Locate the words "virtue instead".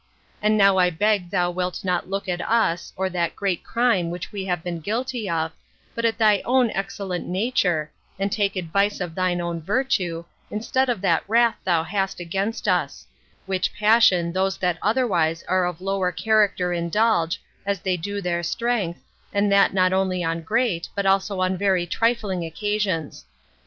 9.61-10.89